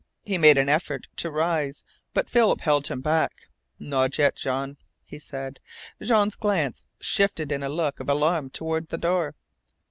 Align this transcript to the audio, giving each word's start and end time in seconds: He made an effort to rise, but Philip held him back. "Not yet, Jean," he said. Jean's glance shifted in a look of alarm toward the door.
He 0.23 0.39
made 0.39 0.57
an 0.57 0.67
effort 0.67 1.07
to 1.17 1.29
rise, 1.29 1.83
but 2.11 2.27
Philip 2.27 2.61
held 2.61 2.87
him 2.87 3.01
back. 3.01 3.49
"Not 3.77 4.17
yet, 4.17 4.35
Jean," 4.35 4.77
he 5.03 5.19
said. 5.19 5.59
Jean's 6.01 6.33
glance 6.35 6.85
shifted 6.99 7.51
in 7.51 7.61
a 7.61 7.69
look 7.69 7.99
of 7.99 8.09
alarm 8.09 8.49
toward 8.49 8.89
the 8.89 8.97
door. 8.97 9.35